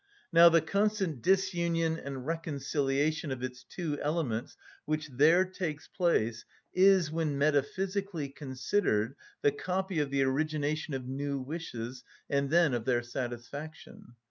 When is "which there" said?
4.85-5.45